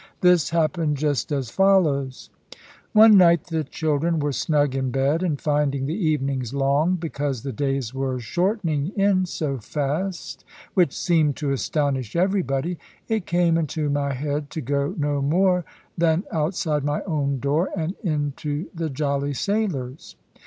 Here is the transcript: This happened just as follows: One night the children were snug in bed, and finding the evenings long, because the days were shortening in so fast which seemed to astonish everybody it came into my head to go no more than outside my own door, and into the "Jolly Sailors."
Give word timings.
This 0.21 0.49
happened 0.49 0.97
just 0.97 1.31
as 1.31 1.51
follows: 1.51 2.31
One 2.91 3.17
night 3.19 3.43
the 3.43 3.63
children 3.63 4.17
were 4.17 4.31
snug 4.31 4.73
in 4.73 4.89
bed, 4.89 5.21
and 5.21 5.39
finding 5.39 5.85
the 5.85 5.93
evenings 5.93 6.55
long, 6.55 6.95
because 6.95 7.43
the 7.43 7.51
days 7.51 7.93
were 7.93 8.19
shortening 8.19 8.93
in 8.95 9.27
so 9.27 9.59
fast 9.59 10.43
which 10.73 10.97
seemed 10.97 11.35
to 11.35 11.51
astonish 11.51 12.15
everybody 12.15 12.79
it 13.07 13.27
came 13.27 13.59
into 13.59 13.91
my 13.91 14.11
head 14.15 14.49
to 14.49 14.61
go 14.61 14.95
no 14.97 15.21
more 15.21 15.65
than 15.95 16.23
outside 16.31 16.83
my 16.83 17.03
own 17.03 17.37
door, 17.39 17.69
and 17.77 17.93
into 18.03 18.69
the 18.73 18.89
"Jolly 18.89 19.35
Sailors." 19.35 20.15